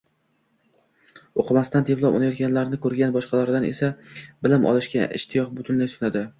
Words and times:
Oʻqimasdan 1.43 1.85
diplom 1.89 2.17
olayotganlarni 2.21 2.81
koʻrgan 2.87 3.15
boshqalarda 3.19 3.63
esa 3.69 3.93
bilim 4.47 4.69
olishga 4.73 5.07
ishtiyoq 5.23 5.57
butunlay 5.61 5.97
soʻnadi. 5.97 6.29